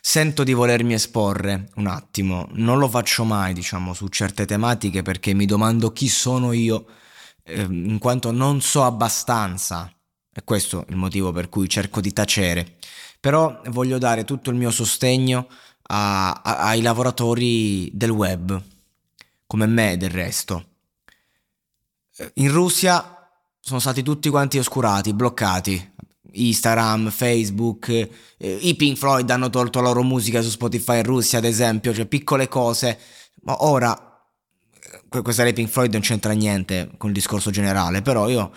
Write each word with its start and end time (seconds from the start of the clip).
Sento 0.00 0.44
di 0.44 0.52
volermi 0.52 0.94
esporre 0.94 1.70
un 1.76 1.86
attimo, 1.86 2.48
non 2.52 2.78
lo 2.78 2.88
faccio 2.88 3.24
mai, 3.24 3.54
diciamo, 3.54 3.94
su 3.94 4.08
certe 4.08 4.46
tematiche 4.46 5.02
perché 5.02 5.34
mi 5.34 5.46
domando 5.46 5.92
chi 5.92 6.08
sono 6.08 6.52
io, 6.52 6.86
eh, 7.42 7.62
in 7.62 7.98
quanto 7.98 8.30
non 8.30 8.60
so 8.60 8.84
abbastanza. 8.84 9.92
E 10.36 10.42
questo 10.44 10.86
è 10.86 10.90
il 10.90 10.96
motivo 10.96 11.32
per 11.32 11.48
cui 11.48 11.68
cerco 11.68 12.00
di 12.00 12.12
tacere. 12.12 12.76
Però 13.20 13.60
voglio 13.68 13.98
dare 13.98 14.24
tutto 14.24 14.50
il 14.50 14.56
mio 14.56 14.70
sostegno 14.70 15.48
a, 15.82 16.32
a, 16.32 16.58
ai 16.58 16.82
lavoratori 16.82 17.90
del 17.94 18.10
web, 18.10 18.62
come 19.46 19.66
me 19.66 19.96
del 19.96 20.10
resto. 20.10 20.72
In 22.34 22.50
Russia 22.52 23.30
sono 23.60 23.80
stati 23.80 24.02
tutti 24.02 24.28
quanti 24.28 24.58
oscurati, 24.58 25.14
bloccati. 25.14 25.92
Instagram, 26.34 27.10
Facebook, 27.10 27.88
eh, 27.88 28.08
i 28.38 28.74
Pink 28.74 28.96
Floyd 28.96 29.28
hanno 29.30 29.50
tolto 29.50 29.80
la 29.80 29.88
loro 29.88 30.02
musica 30.02 30.40
su 30.42 30.50
Spotify 30.50 30.98
in 30.98 31.04
Russia, 31.04 31.38
ad 31.38 31.44
esempio, 31.44 31.94
cioè 31.94 32.06
piccole 32.06 32.48
cose. 32.48 32.98
Ma 33.42 33.64
ora, 33.64 33.96
questa 35.08 35.42
dei 35.42 35.52
Pink 35.52 35.68
Floyd 35.68 35.92
non 35.92 36.02
c'entra 36.02 36.32
niente 36.32 36.90
con 36.96 37.10
il 37.10 37.14
discorso 37.14 37.50
generale, 37.50 38.02
però 38.02 38.28
io 38.28 38.52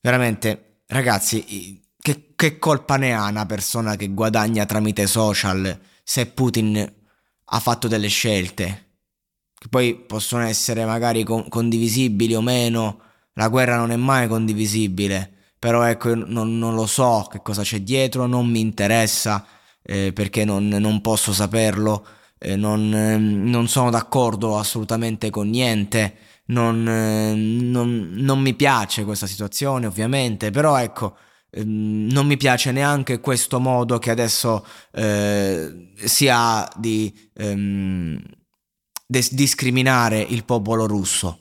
veramente, 0.00 0.82
ragazzi, 0.86 1.82
che, 2.00 2.32
che 2.34 2.58
colpa 2.58 2.96
ne 2.96 3.14
ha 3.14 3.28
una 3.28 3.46
persona 3.46 3.96
che 3.96 4.08
guadagna 4.08 4.64
tramite 4.64 5.06
social 5.06 5.78
se 6.02 6.26
Putin 6.26 6.94
ha 7.44 7.60
fatto 7.60 7.88
delle 7.88 8.08
scelte? 8.08 8.86
Che 9.58 9.68
poi 9.68 9.96
possono 9.96 10.44
essere 10.44 10.84
magari 10.84 11.24
con- 11.24 11.48
condivisibili 11.48 12.34
o 12.34 12.40
meno, 12.40 13.00
la 13.34 13.48
guerra 13.48 13.76
non 13.76 13.90
è 13.90 13.96
mai 13.96 14.28
condivisibile 14.28 15.32
però 15.58 15.82
ecco 15.82 16.14
non, 16.14 16.58
non, 16.58 16.74
lo 16.74 16.86
so 16.86 17.26
che 17.30 17.40
cosa 17.42 17.62
c'è 17.62 17.80
dietro, 17.80 18.26
non 18.26 18.46
mi 18.46 18.60
interessa 18.60 19.44
eh, 19.82 20.12
perché 20.12 20.44
non, 20.44 20.68
non, 20.68 21.00
posso 21.00 21.32
saperlo, 21.32 22.06
eh, 22.38 22.56
non, 22.56 22.88
non, 22.88 23.68
sono 23.68 23.90
d'accordo 23.90 24.56
assolutamente 24.58 25.30
con 25.30 25.48
niente, 25.48 26.16
non, 26.46 26.82
non, 26.82 28.40
mi 28.40 28.54
piace 28.54 29.04
questa 29.04 29.26
situazione 29.26 29.86
ovviamente, 29.86 30.50
però 30.50 30.78
ecco 30.78 31.16
ehm, 31.50 32.08
non 32.10 32.26
mi 32.26 32.36
piace 32.36 32.72
neanche 32.72 33.20
questo 33.20 33.58
modo 33.60 33.98
che 33.98 34.10
adesso 34.10 34.64
eh, 34.92 35.92
si 35.94 36.28
ha 36.28 36.70
di 36.76 37.12
ehm, 37.34 38.20
discriminare 39.06 40.20
il 40.20 40.44
popolo 40.44 40.86
russo 40.86 41.40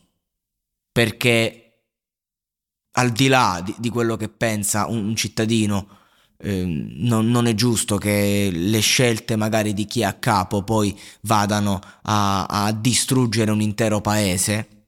perché 0.97 1.66
al 2.97 3.11
di 3.11 3.27
là 3.27 3.61
di, 3.63 3.73
di 3.77 3.89
quello 3.89 4.15
che 4.17 4.27
pensa 4.27 4.87
un, 4.87 5.05
un 5.05 5.15
cittadino, 5.15 5.87
eh, 6.37 6.63
non, 6.65 7.29
non, 7.29 7.47
è 7.47 7.53
giusto 7.53 7.97
che 7.97 8.49
le 8.51 8.79
scelte 8.79 9.35
magari 9.35 9.73
di 9.73 9.85
chi 9.85 10.01
è 10.01 10.05
a 10.05 10.13
capo 10.13 10.63
poi 10.63 10.97
vadano 11.21 11.79
a, 12.03 12.45
a 12.45 12.71
distruggere 12.71 13.51
un 13.51 13.61
intero 13.61 14.01
paese, 14.01 14.85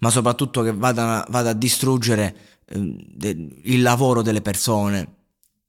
ma 0.00 0.10
soprattutto 0.10 0.62
che 0.62 0.72
vada, 0.72 1.24
vada 1.28 1.50
a 1.50 1.54
distruggere 1.54 2.36
eh, 2.66 2.96
de, 3.06 3.60
il 3.64 3.82
lavoro 3.82 4.22
delle 4.22 4.42
persone 4.42 5.16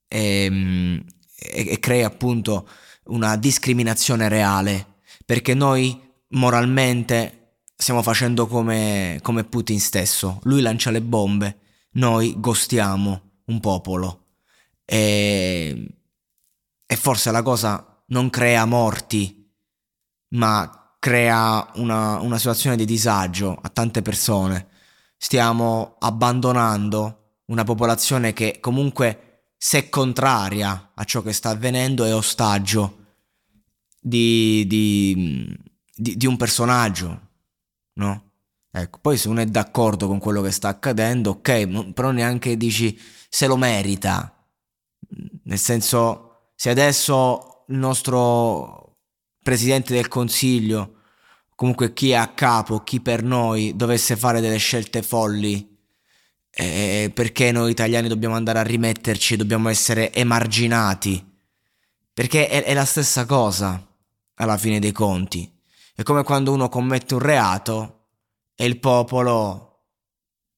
e, 0.08 1.04
e, 1.38 1.68
e 1.70 1.78
crea 1.78 2.06
appunto 2.06 2.68
una 3.04 3.36
discriminazione 3.36 4.28
reale, 4.28 4.98
perché 5.24 5.54
noi 5.54 6.00
moralmente 6.28 7.41
stiamo 7.82 8.02
facendo 8.02 8.46
come, 8.46 9.18
come 9.22 9.42
Putin 9.42 9.80
stesso. 9.80 10.38
Lui 10.44 10.62
lancia 10.62 10.92
le 10.92 11.02
bombe, 11.02 11.58
noi 11.94 12.38
gostiamo 12.38 13.40
un 13.46 13.58
popolo. 13.58 14.26
E, 14.84 15.96
e 16.86 16.96
forse 16.96 17.32
la 17.32 17.42
cosa 17.42 18.04
non 18.06 18.30
crea 18.30 18.64
morti, 18.66 19.52
ma 20.28 20.94
crea 21.00 21.72
una, 21.74 22.20
una 22.20 22.38
situazione 22.38 22.76
di 22.76 22.84
disagio 22.84 23.58
a 23.60 23.68
tante 23.68 24.00
persone. 24.00 24.68
Stiamo 25.16 25.96
abbandonando 25.98 27.40
una 27.46 27.64
popolazione 27.64 28.32
che 28.32 28.58
comunque 28.60 29.46
se 29.56 29.88
contraria 29.88 30.92
a 30.94 31.02
ciò 31.02 31.20
che 31.20 31.32
sta 31.32 31.50
avvenendo 31.50 32.04
è 32.04 32.14
ostaggio 32.14 33.06
di, 34.00 34.64
di, 34.68 35.56
di, 35.94 36.16
di 36.16 36.26
un 36.26 36.36
personaggio, 36.36 37.30
no? 37.94 38.30
Ecco, 38.74 38.98
poi 39.00 39.18
se 39.18 39.28
uno 39.28 39.40
è 39.42 39.46
d'accordo 39.46 40.06
con 40.06 40.18
quello 40.18 40.40
che 40.40 40.50
sta 40.50 40.68
accadendo, 40.68 41.30
ok, 41.30 41.92
però 41.92 42.10
neanche 42.10 42.56
dici 42.56 42.98
se 43.28 43.46
lo 43.46 43.56
merita. 43.56 44.34
Nel 45.44 45.58
senso, 45.58 46.48
se 46.54 46.70
adesso 46.70 47.64
il 47.68 47.76
nostro 47.76 48.96
presidente 49.42 49.92
del 49.92 50.08
consiglio, 50.08 51.00
comunque 51.54 51.92
chi 51.92 52.10
è 52.10 52.14
a 52.14 52.28
capo, 52.28 52.80
chi 52.80 53.00
per 53.00 53.22
noi, 53.22 53.76
dovesse 53.76 54.16
fare 54.16 54.40
delle 54.40 54.56
scelte 54.56 55.02
folli, 55.02 55.78
eh, 56.50 57.10
perché 57.12 57.52
noi 57.52 57.70
italiani 57.70 58.08
dobbiamo 58.08 58.36
andare 58.36 58.58
a 58.58 58.62
rimetterci, 58.62 59.36
dobbiamo 59.36 59.68
essere 59.68 60.12
emarginati? 60.14 61.22
Perché 62.14 62.48
è, 62.48 62.64
è 62.64 62.72
la 62.74 62.84
stessa 62.86 63.26
cosa 63.26 63.86
alla 64.34 64.56
fine 64.56 64.78
dei 64.78 64.92
conti. 64.92 65.51
È 65.94 66.02
come 66.02 66.22
quando 66.22 66.52
uno 66.52 66.70
commette 66.70 67.12
un 67.14 67.20
reato 67.20 68.06
e 68.54 68.64
il 68.64 68.78
popolo 68.78 69.88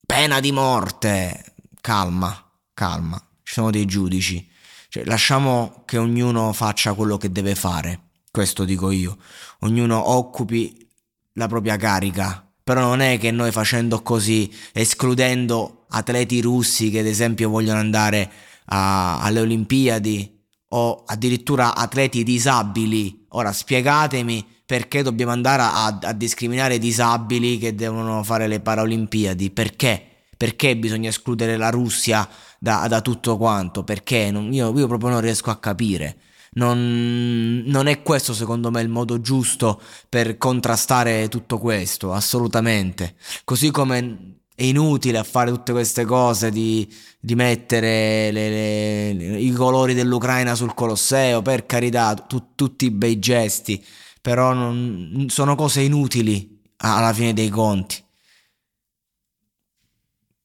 pena 0.07 0.39
di 0.39 0.53
morte. 0.53 1.57
Calma, 1.81 2.53
calma, 2.73 3.21
ci 3.43 3.55
sono 3.55 3.71
dei 3.71 3.85
giudici. 3.85 4.49
Cioè, 4.89 5.05
lasciamo 5.05 5.83
che 5.87 5.99
ognuno 5.99 6.53
faccia 6.53 6.95
quello 6.95 7.17
che 7.17 7.33
deve 7.33 7.57
fare. 7.57 8.11
Questo 8.31 8.65
dico 8.65 8.93
io. 8.93 9.19
Ognuno 9.61 10.11
occupi 10.11 10.89
la 11.33 11.49
propria 11.49 11.77
carica. 11.77 12.49
Però 12.63 12.81
non 12.81 13.01
è 13.01 13.19
che 13.19 13.33
noi 13.33 13.51
facendo 13.51 14.03
così, 14.03 14.51
escludendo 14.73 15.87
atleti 15.89 16.41
russi 16.41 16.91
che 16.91 17.01
ad 17.01 17.07
esempio 17.07 17.51
vogliono 17.51 17.81
andare 17.81 18.31
a, 18.67 19.21
alle 19.21 19.41
Olimpiadi 19.41 20.43
o 20.69 21.03
addirittura 21.05 21.75
atleti 21.75 22.23
disabili. 22.23 23.27
Ora 23.31 23.53
spiegatemi 23.53 24.54
perché 24.67 25.03
dobbiamo 25.03 25.33
andare 25.33 25.63
a, 25.63 25.99
a 26.01 26.13
discriminare 26.13 26.77
i 26.77 26.79
disabili 26.79 27.59
che 27.59 27.75
devono 27.75 28.23
fare 28.23 28.47
le 28.47 28.61
Paralimpiadi? 28.61 29.51
Perché? 29.51 30.03
Perché 30.37 30.77
bisogna 30.77 31.11
escludere 31.11 31.57
la 31.57 31.71
Russia 31.71 32.29
da, 32.59 32.87
da 32.89 33.01
tutto 33.01 33.37
quanto? 33.37 33.85
Perché? 33.85 34.31
Non, 34.31 34.53
io, 34.53 34.77
io, 34.77 34.87
proprio 34.87 35.11
non 35.11 35.21
riesco 35.21 35.51
a 35.51 35.59
capire. 35.59 36.17
Non, 36.57 37.63
non, 37.67 37.89
è 37.89 38.03
questo 38.03 38.33
secondo 38.33 38.71
me 38.71 38.81
il 38.81 38.89
modo 38.89 39.21
giusto 39.21 39.81
per 40.09 40.39
contrastare 40.39 41.29
tutto 41.29 41.59
questo, 41.59 42.13
assolutamente. 42.13 43.17
Così 43.45 43.71
come 43.71 44.37
è 44.55 44.63
inutile 44.63 45.23
fare 45.25 45.51
tutte 45.51 45.73
queste 45.73 46.05
cose 46.05 46.51
di, 46.51 46.89
di 47.19 47.35
mettere 47.35 48.31
le, 48.31 49.13
le, 49.13 49.39
i 49.39 49.51
colori 49.51 49.95
dell'Ucraina 49.95 50.55
sul 50.55 50.75
Colosseo, 50.75 51.43
per 51.43 51.67
carità, 51.67 52.15
tu, 52.15 52.51
tutti 52.55 52.87
i 52.87 52.91
bei 52.91 53.19
gesti, 53.19 53.85
però 54.25 54.55
non, 54.55 55.27
sono 55.29 55.55
cose 55.55 55.83
inutili 55.83 56.63
alla 56.79 57.13
fine 57.13 57.35
dei 57.35 57.51
conti. 57.51 58.03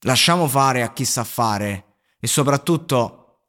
Lasciamo 0.02 0.50
fare 0.50 0.82
a 0.84 0.92
chi 0.92 1.06
sa 1.06 1.24
fare 1.24 1.86
e 2.20 2.28
soprattutto 2.28 3.46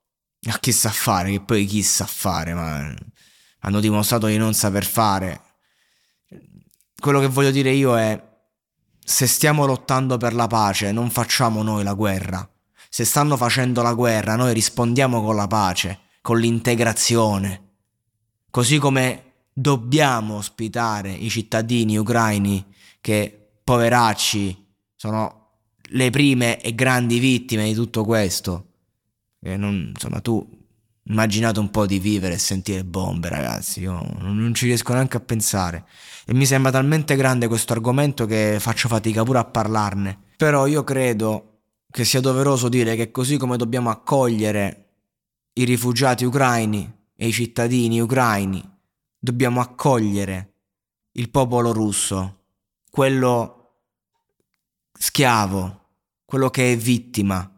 a 0.49 0.57
chi 0.61 0.71
sa 0.71 0.91
fare, 0.91 1.33
che 1.33 1.41
poi 1.41 1.67
chi 1.67 1.83
sa 1.83 2.07
fare, 2.07 2.55
ma 2.55 2.95
hanno 3.59 3.81
dimostrato 3.81 4.29
di 4.29 4.37
non 4.37 4.55
saper 4.55 4.85
fare. 4.85 5.41
Quello 6.97 7.19
che 7.19 7.27
voglio 7.27 7.51
dire 7.51 7.73
io 7.73 7.99
è 7.99 8.25
se 9.05 9.27
stiamo 9.27 9.67
lottando 9.67 10.17
per 10.17 10.35
la 10.35 10.47
pace, 10.47 10.93
non 10.93 11.11
facciamo 11.11 11.65
noi 11.65 11.83
la 11.83 11.95
guerra. 11.95 12.49
Se 12.89 13.05
stanno 13.05 13.37
facendo 13.37 13.83
la 13.83 13.95
guerra, 13.95 14.37
noi 14.37 14.55
rispondiamo 14.55 15.25
con 15.25 15.35
la 15.35 15.49
pace, 15.49 16.03
con 16.21 16.39
l'integrazione. 16.39 17.73
Così 18.49 18.79
come 18.79 19.30
dobbiamo 19.61 20.37
ospitare 20.37 21.13
i 21.13 21.29
cittadini 21.29 21.99
ucraini 21.99 22.65
che, 23.01 23.51
poveracci, 23.63 24.67
sono 24.97 25.49
le 25.93 26.11
prime 26.11 26.61
e 26.61 26.75
grandi 26.75 27.19
vittime 27.19 27.65
di 27.65 27.75
tutto 27.75 28.05
questo. 28.05 28.67
E 29.41 29.57
non, 29.57 29.93
insomma, 29.95 30.21
tu 30.21 30.59
immaginate 31.05 31.59
un 31.59 31.71
po' 31.71 31.87
di 31.87 31.99
vivere 31.99 32.35
e 32.35 32.39
sentire 32.39 32.85
bombe, 32.85 33.29
ragazzi. 33.29 33.81
Io 33.81 34.01
non 34.21 34.53
ci 34.55 34.67
riesco 34.67 34.93
neanche 34.93 35.19
a 35.19 35.21
pensare. 35.21 35.85
E 36.25 36.33
mi 36.33 36.47
sembra 36.47 36.71
talmente 36.71 37.17
grande 37.17 37.49
questo 37.49 37.73
argomento 37.73 38.27
che 38.27 38.57
faccio 38.61 38.89
fatica 38.89 39.23
pure 39.25 39.39
a 39.39 39.45
parlarne. 39.45 40.19
Però 40.37 40.67
io 40.67 40.85
credo 40.85 41.47
che 41.91 42.05
sia 42.05 42.21
doveroso 42.21 42.69
dire 42.69 42.97
che 42.97 43.11
così 43.11 43.37
come 43.37 43.57
dobbiamo 43.57 43.91
accogliere 43.91 44.87
i 45.55 45.65
rifugiati 45.65 46.25
ucraini 46.25 46.91
e 47.17 47.27
i 47.27 47.33
cittadini 47.33 48.01
ucraini, 48.01 48.70
dobbiamo 49.21 49.61
accogliere 49.61 50.55
il 51.13 51.31
popolo 51.31 51.73
russo, 51.73 52.47
quello 52.91 53.83
schiavo, 54.93 55.89
quello 56.25 56.49
che 56.49 56.73
è 56.73 56.77
vittima, 56.77 57.49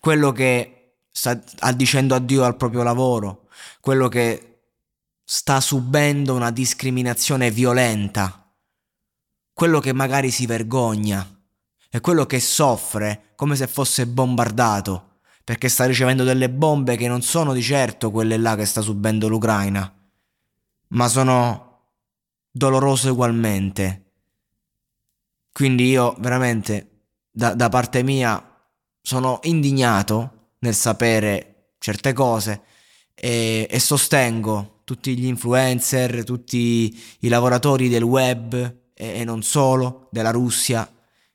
quello 0.00 0.32
che 0.32 0.96
sta 1.10 1.38
dicendo 1.74 2.14
addio 2.14 2.44
al 2.44 2.56
proprio 2.56 2.82
lavoro, 2.82 3.48
quello 3.80 4.08
che 4.08 4.62
sta 5.22 5.60
subendo 5.60 6.34
una 6.34 6.50
discriminazione 6.50 7.50
violenta, 7.50 8.52
quello 9.52 9.78
che 9.78 9.92
magari 9.92 10.30
si 10.30 10.46
vergogna 10.46 11.38
è 11.90 12.00
quello 12.00 12.24
che 12.24 12.40
soffre 12.40 13.32
come 13.36 13.56
se 13.56 13.66
fosse 13.66 14.06
bombardato, 14.06 15.18
perché 15.44 15.68
sta 15.68 15.84
ricevendo 15.84 16.24
delle 16.24 16.48
bombe 16.48 16.96
che 16.96 17.08
non 17.08 17.20
sono 17.20 17.52
di 17.52 17.62
certo 17.62 18.10
quelle 18.10 18.36
là 18.36 18.54
che 18.56 18.64
sta 18.64 18.80
subendo 18.80 19.28
l'Ucraina, 19.28 19.92
ma 20.90 21.08
sono 21.08 21.88
dolorose 22.50 23.10
ugualmente. 23.10 24.04
Quindi 25.52 25.88
io 25.88 26.14
veramente, 26.18 27.04
da, 27.30 27.54
da 27.54 27.68
parte 27.68 28.02
mia, 28.02 28.44
sono 29.02 29.40
indignato 29.42 30.52
nel 30.60 30.74
sapere 30.74 31.74
certe 31.78 32.12
cose 32.12 32.62
e, 33.14 33.66
e 33.68 33.78
sostengo 33.80 34.80
tutti 34.84 35.16
gli 35.16 35.26
influencer, 35.26 36.24
tutti 36.24 36.98
i 37.20 37.28
lavoratori 37.28 37.88
del 37.88 38.02
web 38.02 38.54
e, 38.54 39.20
e 39.20 39.24
non 39.24 39.42
solo, 39.42 40.08
della 40.10 40.30
Russia, 40.30 40.90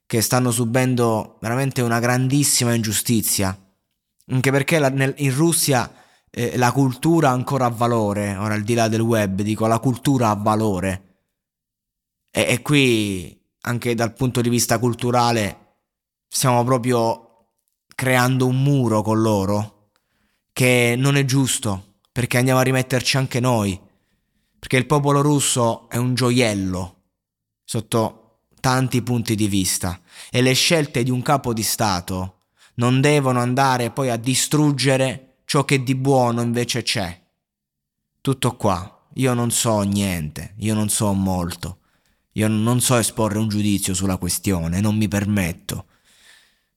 che 0.06 0.22
stanno 0.22 0.52
subendo 0.52 1.38
veramente 1.42 1.82
una 1.82 2.00
grandissima 2.00 2.74
ingiustizia. 2.74 3.58
Anche 4.28 4.52
perché 4.52 4.80
la, 4.80 4.90
nel, 4.90 5.14
in 5.18 5.34
Russia 5.34 5.90
eh, 6.38 6.58
la 6.58 6.74
cultura 6.74 7.30
ancora 7.30 7.66
ha 7.66 7.70
valore, 7.70 8.36
ora 8.36 8.56
al 8.56 8.64
di 8.64 8.74
là 8.74 8.90
del 8.90 9.00
web, 9.00 9.42
dico 9.42 9.68
la 9.68 9.80
cultura 9.80 10.30
ha 10.30 10.36
valore. 10.36 11.20
E, 12.30 12.46
e 12.50 12.62
qui, 12.62 13.42
anche 13.62 13.96
dal 13.96 14.14
punto 14.14 14.42
di 14.42 14.50
vista 14.50 14.78
culturale, 14.78 15.78
stiamo 16.28 16.62
proprio 16.66 17.48
creando 17.96 18.48
un 18.48 18.62
muro 18.62 19.02
con 19.02 19.22
loro 19.22 19.92
che 20.52 20.96
non 20.98 21.16
è 21.16 21.24
giusto 21.24 22.00
perché 22.12 22.38
andiamo 22.38 22.60
a 22.60 22.64
rimetterci 22.64 23.16
anche 23.16 23.40
noi, 23.40 23.80
perché 24.60 24.76
il 24.76 24.86
popolo 24.86 25.22
russo 25.22 25.88
è 25.90 25.96
un 25.96 26.16
gioiello 26.16 27.04
sotto 27.64 28.40
tanti 28.60 29.02
punti 29.02 29.36
di 29.36 29.48
vista. 29.48 30.02
E 30.30 30.42
le 30.42 30.54
scelte 30.54 31.02
di 31.04 31.12
un 31.12 31.22
capo 31.22 31.54
di 31.54 31.64
Stato 31.64 32.48
non 32.76 33.00
devono 33.00 33.40
andare 33.40 33.92
poi 33.92 34.10
a 34.10 34.18
distruggere 34.18 35.25
ciò 35.46 35.64
che 35.64 35.84
di 35.84 35.96
buono 35.96 36.42
invece 36.42 36.84
c'è. 36.84 37.24
Tutto 38.22 38.56
qua, 38.56 39.08
io 39.14 39.34
non 39.34 39.52
so 39.52 39.82
niente, 39.82 40.56
io 40.58 40.74
non 40.74 40.90
so 40.90 41.14
molto, 41.14 41.80
io 42.34 42.48
non 42.48 42.82
so 42.82 42.98
esporre 42.98 43.38
un 43.38 43.48
giudizio 43.48 43.94
sulla 43.94 44.18
questione, 44.18 44.82
non 44.82 44.98
mi 44.98 45.08
permetto, 45.08 45.86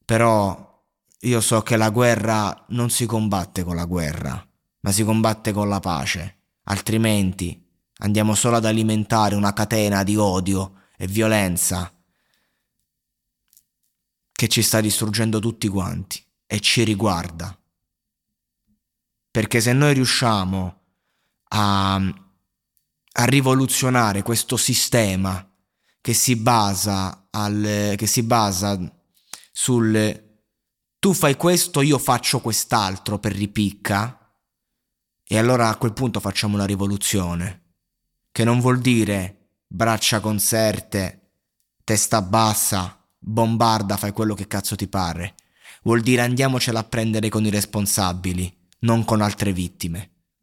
però 0.04 0.84
io 1.20 1.40
so 1.40 1.62
che 1.62 1.76
la 1.76 1.90
guerra 1.90 2.64
non 2.68 2.90
si 2.90 3.06
combatte 3.06 3.64
con 3.64 3.74
la 3.74 3.84
guerra 3.84 4.48
ma 4.80 4.92
si 4.92 5.04
combatte 5.04 5.52
con 5.52 5.68
la 5.68 5.80
pace, 5.80 6.42
altrimenti 6.64 7.62
andiamo 7.98 8.34
solo 8.34 8.56
ad 8.56 8.64
alimentare 8.64 9.34
una 9.34 9.52
catena 9.52 10.02
di 10.02 10.16
odio 10.16 10.82
e 10.96 11.06
violenza 11.06 11.92
che 14.32 14.48
ci 14.48 14.62
sta 14.62 14.80
distruggendo 14.80 15.40
tutti 15.40 15.66
quanti 15.68 16.24
e 16.46 16.60
ci 16.60 16.84
riguarda. 16.84 17.56
Perché 19.38 19.60
se 19.60 19.72
noi 19.72 19.94
riusciamo 19.94 20.80
a, 21.50 21.94
a 21.94 23.24
rivoluzionare 23.24 24.22
questo 24.22 24.56
sistema 24.56 25.48
che 26.00 26.12
si 26.12 26.34
basa, 26.34 27.28
al, 27.30 27.94
che 27.96 28.06
si 28.08 28.24
basa 28.24 28.76
sul 29.52 30.40
tu 30.98 31.12
fai 31.12 31.36
questo, 31.36 31.82
io 31.82 31.98
faccio 31.98 32.40
quest'altro 32.40 33.20
per 33.20 33.30
ripicca, 33.30 34.28
e 35.22 35.38
allora 35.38 35.68
a 35.68 35.76
quel 35.76 35.92
punto 35.92 36.18
facciamo 36.18 36.56
una 36.56 36.66
rivoluzione, 36.66 37.76
che 38.32 38.42
non 38.42 38.58
vuol 38.58 38.80
dire 38.80 39.50
braccia 39.68 40.18
conserte, 40.18 41.34
testa 41.84 42.22
bassa, 42.22 43.08
bombarda, 43.16 43.96
fai 43.96 44.10
quello 44.10 44.34
che 44.34 44.48
cazzo 44.48 44.74
ti 44.74 44.88
pare. 44.88 45.36
Vuol 45.84 46.00
dire 46.00 46.22
andiamocela 46.22 46.80
a 46.80 46.84
prendere 46.84 47.28
con 47.28 47.44
i 47.44 47.50
responsabili, 47.50 48.57
non 48.80 49.04
con 49.04 49.20
altre 49.20 49.52
vittime. 49.52 50.10